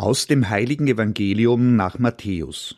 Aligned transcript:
Aus 0.00 0.26
dem 0.26 0.48
heiligen 0.48 0.88
Evangelium 0.88 1.76
nach 1.76 1.98
Matthäus. 1.98 2.74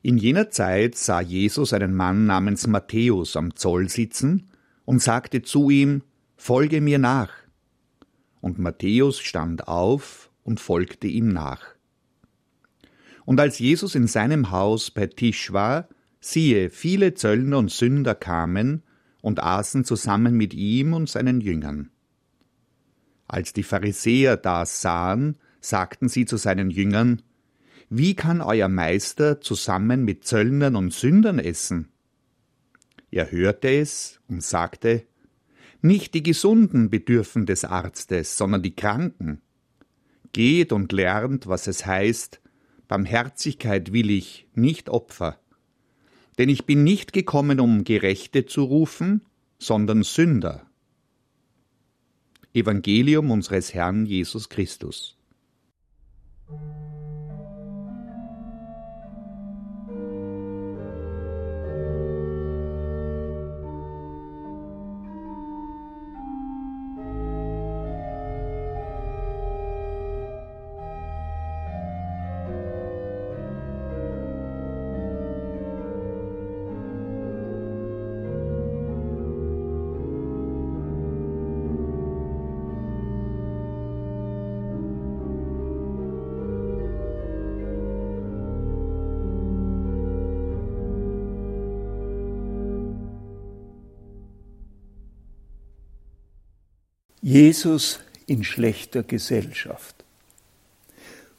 In 0.00 0.16
jener 0.16 0.48
Zeit 0.48 0.94
sah 0.94 1.20
Jesus 1.20 1.74
einen 1.74 1.94
Mann 1.94 2.24
namens 2.24 2.66
Matthäus 2.66 3.36
am 3.36 3.54
Zoll 3.54 3.90
sitzen 3.90 4.48
und 4.86 5.02
sagte 5.02 5.42
zu 5.42 5.68
ihm, 5.68 6.02
Folge 6.38 6.80
mir 6.80 6.98
nach. 6.98 7.30
Und 8.40 8.58
Matthäus 8.58 9.20
stand 9.20 9.68
auf 9.68 10.30
und 10.42 10.58
folgte 10.58 11.06
ihm 11.06 11.28
nach. 11.28 11.66
Und 13.26 13.38
als 13.38 13.58
Jesus 13.58 13.94
in 13.94 14.06
seinem 14.06 14.50
Haus 14.50 14.90
bei 14.90 15.06
Tisch 15.06 15.52
war, 15.52 15.86
siehe, 16.18 16.70
viele 16.70 17.12
Zöllner 17.12 17.58
und 17.58 17.70
Sünder 17.70 18.14
kamen 18.14 18.84
und 19.20 19.42
aßen 19.42 19.84
zusammen 19.84 20.34
mit 20.34 20.54
ihm 20.54 20.94
und 20.94 21.10
seinen 21.10 21.42
Jüngern. 21.42 21.90
Als 23.28 23.52
die 23.52 23.64
Pharisäer 23.64 24.38
das 24.38 24.80
sahen, 24.80 25.36
sagten 25.60 26.08
sie 26.08 26.24
zu 26.24 26.36
seinen 26.36 26.70
Jüngern, 26.70 27.22
Wie 27.88 28.14
kann 28.14 28.40
euer 28.40 28.68
Meister 28.68 29.40
zusammen 29.40 30.04
mit 30.04 30.24
Zöllnern 30.24 30.76
und 30.76 30.92
Sündern 30.92 31.38
essen? 31.38 31.88
Er 33.10 33.30
hörte 33.30 33.68
es 33.68 34.20
und 34.28 34.42
sagte, 34.42 35.04
Nicht 35.82 36.14
die 36.14 36.22
Gesunden 36.22 36.90
bedürfen 36.90 37.46
des 37.46 37.64
Arztes, 37.64 38.36
sondern 38.36 38.62
die 38.62 38.74
Kranken. 38.74 39.40
Geht 40.32 40.72
und 40.72 40.92
lernt, 40.92 41.48
was 41.48 41.66
es 41.66 41.86
heißt, 41.86 42.40
Barmherzigkeit 42.86 43.92
will 43.92 44.10
ich, 44.10 44.46
nicht 44.54 44.88
Opfer. 44.88 45.38
Denn 46.38 46.48
ich 46.48 46.66
bin 46.66 46.84
nicht 46.84 47.12
gekommen, 47.12 47.60
um 47.60 47.84
Gerechte 47.84 48.46
zu 48.46 48.64
rufen, 48.64 49.22
sondern 49.58 50.02
Sünder. 50.02 50.66
Evangelium 52.52 53.30
unseres 53.30 53.74
Herrn 53.74 54.06
Jesus 54.06 54.48
Christus. 54.48 55.19
Thank 56.50 56.62
you. 56.62 56.89
Jesus 97.22 98.00
in 98.26 98.44
schlechter 98.44 99.02
Gesellschaft. 99.02 100.04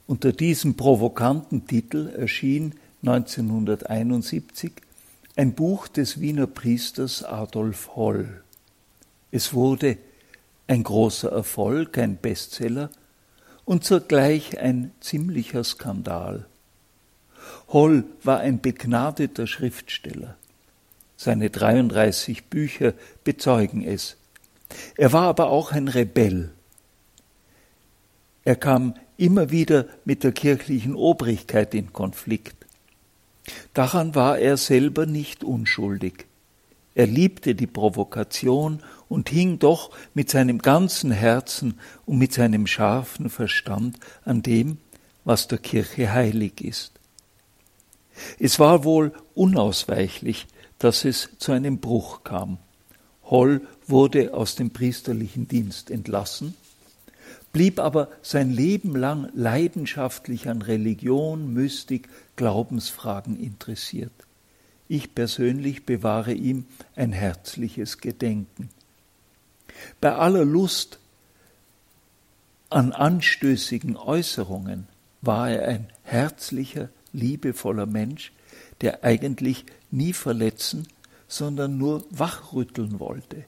Unter 0.06 0.32
diesem 0.32 0.76
provokanten 0.76 1.66
Titel 1.66 2.08
erschien 2.16 2.76
1971 3.02 4.74
ein 5.36 5.54
Buch 5.54 5.88
des 5.88 6.20
Wiener 6.20 6.46
Priesters 6.46 7.24
Adolf 7.24 7.96
Holl. 7.96 8.44
Es 9.32 9.54
wurde 9.54 9.98
ein 10.68 10.84
großer 10.84 11.32
Erfolg, 11.32 11.98
ein 11.98 12.18
Bestseller 12.18 12.92
und 13.66 13.84
zugleich 13.84 14.60
ein 14.60 14.92
ziemlicher 15.00 15.64
Skandal. 15.64 16.46
Holl 17.70 18.04
war 18.22 18.40
ein 18.40 18.62
begnadeter 18.62 19.48
Schriftsteller. 19.48 20.38
Seine 21.18 21.50
33 21.50 22.46
Bücher 22.46 22.94
bezeugen 23.24 23.82
es. 23.84 24.18
Er 24.96 25.14
war 25.14 25.24
aber 25.24 25.50
auch 25.50 25.72
ein 25.72 25.88
Rebell. 25.88 26.52
Er 28.44 28.56
kam 28.56 28.96
immer 29.18 29.52
wieder 29.52 29.86
mit 30.04 30.24
der 30.24 30.32
kirchlichen 30.32 30.96
Obrigkeit 30.96 31.74
in 31.74 31.94
Konflikt. 31.94 32.56
Daran 33.74 34.16
war 34.16 34.40
er 34.40 34.58
selber 34.58 35.06
nicht 35.06 35.44
unschuldig. 35.44 36.26
Er 36.94 37.08
liebte 37.08 37.56
die 37.56 37.68
Provokation 37.68 38.84
und 39.08 39.30
hing 39.30 39.60
doch 39.60 39.92
mit 40.14 40.30
seinem 40.30 40.60
ganzen 40.60 41.12
Herzen 41.12 41.80
und 42.06 42.18
mit 42.18 42.34
seinem 42.34 42.68
scharfen 42.68 43.30
Verstand 43.30 43.98
an 44.26 44.42
dem, 44.42 44.78
was 45.24 45.48
der 45.48 45.60
Kirche 45.60 46.12
heilig 46.12 46.62
ist. 46.62 46.94
Es 48.40 48.60
war 48.60 48.84
wohl 48.84 49.14
unausweichlich, 49.36 50.48
dass 50.80 51.06
es 51.06 51.30
zu 51.38 51.52
einem 51.52 51.80
Bruch 51.80 52.24
kam. 52.24 52.58
Holl 53.32 53.66
wurde 53.88 54.34
aus 54.34 54.56
dem 54.56 54.72
priesterlichen 54.72 55.48
Dienst 55.48 55.90
entlassen, 55.90 56.54
blieb 57.54 57.80
aber 57.80 58.10
sein 58.22 58.52
Leben 58.52 58.96
lang 58.96 59.30
leidenschaftlich 59.34 60.50
an 60.50 60.62
Religion, 60.62 61.54
Mystik, 61.54 62.10
Glaubensfragen 62.36 63.40
interessiert. 63.40 64.12
Ich 64.90 65.16
persönlich 65.16 65.86
bewahre 65.86 66.34
ihm 66.34 66.66
ein 66.98 67.14
herzliches 67.14 68.00
Gedenken. 68.00 68.70
Bei 70.02 70.14
aller 70.16 70.44
Lust 70.44 71.00
an 72.70 72.92
anstößigen 72.92 73.96
Äußerungen 73.96 74.88
war 75.22 75.50
er 75.50 75.68
ein 75.68 75.88
herzlicher, 76.04 76.90
liebevoller 77.14 77.86
Mensch, 77.86 78.34
der 78.82 79.06
eigentlich 79.06 79.66
nie 79.90 80.12
verletzen, 80.12 80.88
sondern 81.32 81.78
nur 81.78 82.04
wachrütteln 82.10 83.00
wollte. 83.00 83.46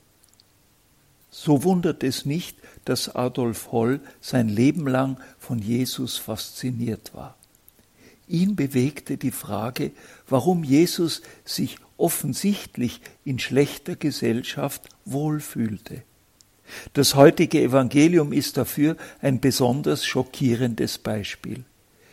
So 1.29 1.63
wundert 1.63 2.03
es 2.03 2.25
nicht, 2.25 2.57
dass 2.85 3.13
Adolf 3.13 3.71
Holl 3.71 3.99
sein 4.21 4.47
Leben 4.47 4.88
lang 4.88 5.17
von 5.38 5.59
Jesus 5.59 6.17
fasziniert 6.17 7.13
war. 7.13 7.35
Ihn 8.29 8.55
bewegte 8.55 9.17
die 9.17 9.31
Frage, 9.31 9.91
warum 10.29 10.63
Jesus 10.63 11.23
sich 11.44 11.77
offensichtlich 11.97 13.01
in 13.25 13.38
schlechter 13.38 13.97
Gesellschaft 13.97 14.88
wohlfühlte. 15.03 16.03
Das 16.94 17.15
heutige 17.15 17.61
Evangelium 17.61 18.31
ist 18.31 18.55
dafür 18.55 18.95
ein 19.21 19.41
besonders 19.41 20.05
schockierendes 20.05 21.00
Beispiel. 21.00 21.65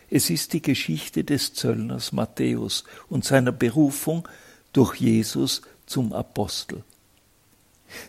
Es 0.09 0.29
ist 0.29 0.51
die 0.51 0.61
Geschichte 0.61 1.23
des 1.23 1.53
Zöllners 1.53 2.11
Matthäus 2.11 2.83
und 3.07 3.23
seiner 3.23 3.53
Berufung 3.53 4.27
durch 4.73 4.95
Jesus 4.95 5.61
zum 5.85 6.13
Apostel. 6.13 6.83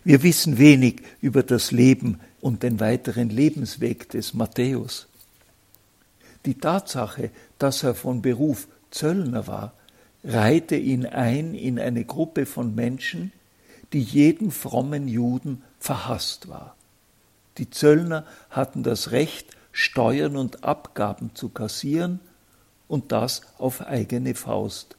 Wir 0.05 0.23
wissen 0.23 0.59
wenig 0.59 1.03
über 1.21 1.43
das 1.43 1.73
Leben 1.73 2.21
und 2.41 2.63
den 2.63 2.81
weiteren 2.81 3.31
Lebensweg 3.31 4.09
des 4.11 4.35
Matthäus. 4.35 5.09
Die 6.47 6.55
Tatsache, 6.55 7.31
dass 7.59 7.83
er 7.83 7.95
von 7.95 8.23
Beruf 8.23 8.69
Zöllner 8.91 9.47
war, 9.47 9.73
reihte 10.25 10.77
ihn 10.77 11.07
ein 11.07 11.55
in 11.55 11.79
eine 11.79 12.05
Gruppe 12.05 12.47
von 12.47 12.75
Menschen, 12.75 13.33
die 13.93 14.03
jeden 14.03 14.51
frommen 14.51 15.09
Juden 15.09 15.63
verhasst 15.79 16.49
war. 16.49 16.77
Die 17.59 17.71
Zöllner 17.71 18.25
hatten 18.51 18.83
das 18.83 19.11
Recht, 19.11 19.57
Steuern 19.73 20.37
und 20.37 20.65
Abgaben 20.65 21.35
zu 21.35 21.49
kassieren 21.49 22.21
und 22.89 23.13
das 23.13 23.43
auf 23.59 23.81
eigene 23.83 24.35
Faust. 24.35 24.97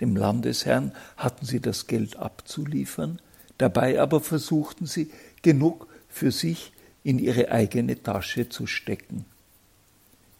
Dem 0.00 0.16
Landesherrn 0.16 0.92
hatten 1.16 1.44
sie 1.44 1.60
das 1.60 1.86
Geld 1.86 2.16
abzuliefern, 2.16 3.20
dabei 3.58 4.00
aber 4.00 4.20
versuchten 4.20 4.86
sie, 4.86 5.10
genug 5.42 5.88
für 6.08 6.30
sich 6.30 6.72
in 7.02 7.18
ihre 7.18 7.50
eigene 7.50 8.02
Tasche 8.02 8.48
zu 8.48 8.66
stecken. 8.66 9.24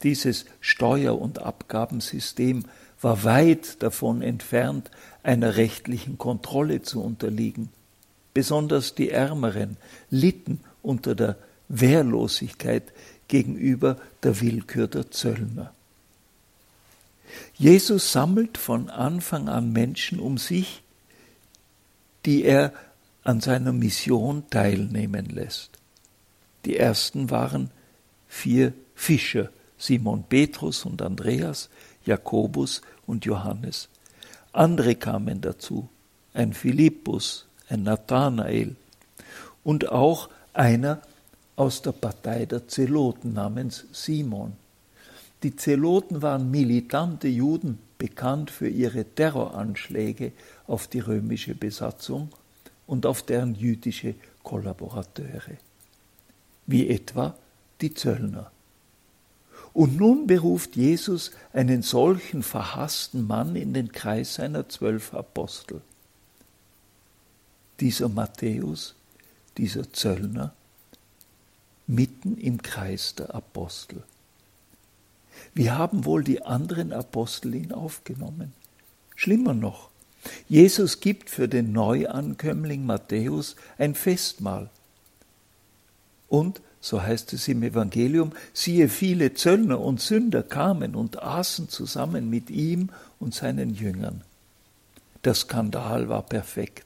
Dieses 0.03 0.45
Steuer- 0.61 1.21
und 1.21 1.41
Abgabensystem 1.41 2.65
war 3.01 3.25
weit 3.25 3.83
davon 3.83 4.23
entfernt, 4.23 4.91
einer 5.23 5.57
rechtlichen 5.57 6.19
Kontrolle 6.19 6.83
zu 6.83 7.03
unterliegen. 7.03 7.71
Besonders 8.35 8.95
die 8.95 9.11
Ärmeren 9.11 9.77
litten 10.11 10.61
unter 10.83 11.15
der 11.15 11.37
Wehrlosigkeit 11.69 12.93
gegenüber 13.27 13.97
der 14.23 14.41
Willkür 14.41 14.87
der 14.87 15.11
Zöllner. 15.11 15.75
Jesus 17.55 18.13
sammelt 18.13 18.59
von 18.59 18.91
Anfang 18.91 19.49
an 19.49 19.73
Menschen 19.73 20.21
um 20.21 20.39
sich, 20.39 20.83
die 22.25 22.45
er 22.45 22.73
an 23.25 23.41
seiner 23.41 23.73
Mission 23.73 24.45
teilnehmen 24.51 25.27
lässt. 25.27 25.79
Die 26.65 26.77
ersten 26.77 27.31
waren 27.31 27.71
vier 28.27 28.73
Fischer, 28.95 29.51
Simon 29.77 30.25
Petrus 30.29 30.85
und 30.85 31.03
Andreas, 31.03 31.69
Jakobus 32.05 32.83
und 33.07 33.25
Johannes. 33.25 33.89
Andere 34.53 34.95
kamen 34.97 35.41
dazu, 35.41 35.89
ein 36.35 36.53
Philippus, 36.53 37.47
ein 37.69 37.83
Nathanael 37.83 38.77
und 39.63 39.91
auch 39.91 40.29
einer 40.53 41.01
aus 41.57 41.83
der 41.83 41.93
Partei 41.93 42.47
der 42.47 42.69
Zeloten 42.69 43.33
namens 43.33 43.85
Simon, 43.93 44.55
Die 45.43 45.55
Zeloten 45.55 46.23
waren 46.23 46.51
militante 46.51 47.29
Juden, 47.29 47.79
bekannt 47.99 48.51
für 48.51 48.69
ihre 48.69 49.05
Terroranschläge 49.05 50.33
auf 50.67 50.89
die 50.89 51.01
römische 51.01 51.55
Besatzung 51.55 52.31
und 52.87 53.07
auf 53.07 53.23
deren 53.23 53.55
jüdische 53.55 54.15
Kollaborateure, 54.43 55.59
wie 56.67 56.89
etwa 56.89 57.37
die 57.81 57.95
Zöllner. 57.95 58.51
Und 59.75 59.97
nun 59.97 60.27
beruft 60.27 60.75
Jesus 60.75 61.31
einen 61.53 61.83
solchen 61.83 62.43
verhassten 62.43 63.27
Mann 63.27 63.55
in 63.55 63.75
den 63.75 63.93
Kreis 63.93 64.35
seiner 64.35 64.69
zwölf 64.69 65.15
Apostel. 65.15 65.83
Dieser 67.79 68.09
Matthäus, 68.09 68.97
dieser 69.57 69.93
Zöllner, 69.93 70.53
mitten 71.87 72.39
im 72.39 72.61
Kreis 72.61 73.15
der 73.15 73.35
Apostel. 73.35 74.03
Wie 75.55 75.71
haben 75.71 76.05
wohl 76.05 76.25
die 76.25 76.43
anderen 76.43 76.93
Apostel 76.93 77.55
ihn 77.55 77.73
aufgenommen? 77.73 78.53
Schlimmer 79.17 79.55
noch, 79.55 79.91
Jesus 80.49 81.01
gibt 81.01 81.31
für 81.31 81.49
den 81.49 81.73
Neuankömmling 81.73 82.85
Matthäus 82.85 83.57
ein 83.79 83.95
Festmahl. 83.95 84.71
Und, 86.29 86.61
so 86.81 87.03
heißt 87.03 87.33
es 87.33 87.49
im 87.49 87.63
Evangelium, 87.63 88.33
siehe, 88.53 88.89
viele 88.89 89.35
Zöllner 89.35 89.81
und 89.81 90.01
Sünder 90.01 90.43
kamen 90.43 90.95
und 90.95 91.23
aßen 91.23 91.69
zusammen 91.69 92.31
mit 92.31 92.51
ihm 92.51 92.91
und 93.19 93.35
seinen 93.35 93.75
Jüngern. 93.75 94.23
Der 95.25 95.35
Skandal 95.35 96.09
war 96.09 96.23
perfekt. 96.23 96.85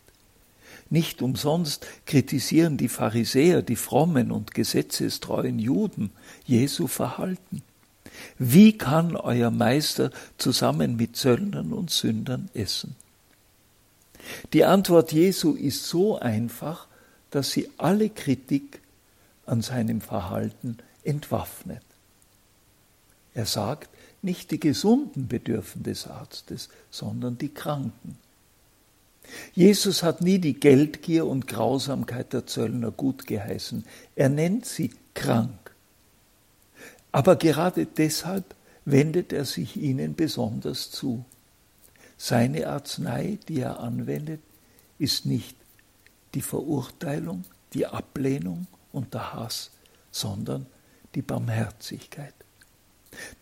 Nicht 0.91 1.23
umsonst 1.23 1.87
kritisieren 2.07 2.77
die 2.77 2.89
Pharisäer, 2.89 3.63
die 3.63 3.77
frommen 3.77 4.31
und 4.31 4.55
gesetzestreuen 4.55 5.59
Juden, 5.59 6.11
Jesu 6.45 6.87
Verhalten. 6.87 7.63
Wie 8.39 8.77
kann 8.77 9.17
euer 9.17 9.51
Meister 9.51 10.11
zusammen 10.39 10.97
mit 10.97 11.17
Zöllnern 11.17 11.73
und 11.73 11.91
Sündern 11.91 12.49
essen? 12.55 12.97
Die 14.53 14.65
Antwort 14.65 15.13
Jesu 15.13 15.55
ist 15.55 15.87
so 15.87 16.19
einfach, 16.19 16.87
dass 17.31 17.51
sie 17.51 17.71
alle 17.79 18.11
Kritik 18.11 18.81
an 19.47 19.63
seinem 19.63 20.01
Verhalten 20.01 20.79
entwaffnet. 21.03 21.83
Er 23.35 23.47
sagt, 23.47 23.89
nicht 24.21 24.51
die 24.51 24.61
Gesunden 24.61 25.27
bedürfen 25.27 25.83
des 25.83 26.07
Arztes, 26.07 26.69
sondern 26.91 27.39
die 27.39 27.49
Kranken. 27.49 28.19
Jesus 29.55 30.03
hat 30.03 30.21
nie 30.21 30.39
die 30.39 30.55
Geldgier 30.55 31.27
und 31.27 31.47
Grausamkeit 31.47 32.33
der 32.33 32.47
Zöllner 32.47 32.91
gut 32.91 33.27
geheißen. 33.27 33.85
Er 34.15 34.29
nennt 34.29 34.67
sie 34.67 34.91
krank. 35.15 35.62
Aber 37.13 37.37
gerade 37.37 37.87
deshalb 37.87 38.55
wendet 38.85 39.33
er 39.33 39.45
sich 39.45 39.77
ihnen 39.77 40.15
besonders 40.15 40.91
zu. 40.91 41.25
Seine 42.17 42.69
Arznei, 42.69 43.39
die 43.49 43.61
er 43.61 43.81
anwendet, 43.81 44.41
ist 44.99 45.27
nicht 45.27 45.57
die 46.35 46.43
Verurteilung, 46.43 47.45
die 47.75 47.87
Ablehnung 47.87 48.67
und 48.93 49.15
der 49.15 49.35
Hass, 49.35 49.71
sondern 50.11 50.67
die 51.15 51.23
Barmherzigkeit. 51.23 52.35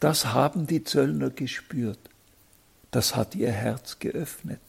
Das 0.00 0.26
haben 0.26 0.66
die 0.66 0.82
Zöllner 0.82 1.30
gespürt. 1.30 1.98
Das 2.90 3.14
hat 3.14 3.34
ihr 3.36 3.52
Herz 3.52 3.98
geöffnet. 4.00 4.60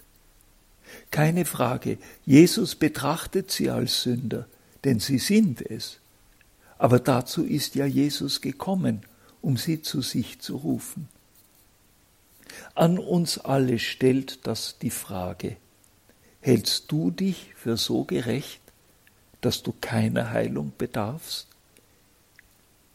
Keine 1.09 1.45
Frage, 1.45 1.97
Jesus 2.25 2.75
betrachtet 2.75 3.49
sie 3.49 3.69
als 3.69 4.03
Sünder, 4.03 4.47
denn 4.83 4.99
sie 4.99 5.17
sind 5.17 5.61
es. 5.61 6.00
Aber 6.81 6.99
dazu 6.99 7.43
ist 7.43 7.75
ja 7.75 7.85
Jesus 7.85 8.41
gekommen, 8.41 9.03
um 9.39 9.55
sie 9.55 9.83
zu 9.83 10.01
sich 10.01 10.39
zu 10.39 10.55
rufen. 10.55 11.09
An 12.73 12.97
uns 12.97 13.37
alle 13.37 13.77
stellt 13.77 14.47
das 14.47 14.79
die 14.79 14.89
Frage, 14.89 15.57
hältst 16.39 16.91
du 16.91 17.11
dich 17.11 17.53
für 17.55 17.77
so 17.77 18.03
gerecht, 18.03 18.61
dass 19.41 19.61
du 19.61 19.75
keiner 19.79 20.31
Heilung 20.31 20.73
bedarfst? 20.75 21.45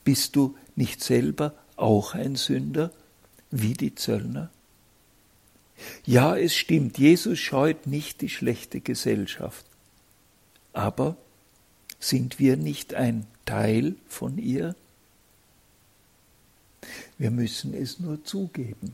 Bist 0.02 0.34
du 0.34 0.56
nicht 0.74 1.00
selber 1.00 1.54
auch 1.76 2.14
ein 2.14 2.34
Sünder, 2.34 2.90
wie 3.52 3.74
die 3.74 3.94
Zöllner? 3.94 4.50
Ja, 6.04 6.36
es 6.36 6.56
stimmt, 6.56 6.98
Jesus 6.98 7.38
scheut 7.38 7.86
nicht 7.86 8.20
die 8.20 8.30
schlechte 8.30 8.80
Gesellschaft. 8.80 9.64
Aber 10.72 11.16
sind 12.00 12.40
wir 12.40 12.56
nicht 12.56 12.92
ein 12.92 13.28
Teil 13.46 13.94
von 14.08 14.36
ihr? 14.36 14.74
Wir 17.16 17.30
müssen 17.30 17.72
es 17.72 17.98
nur 17.98 18.22
zugeben. 18.24 18.92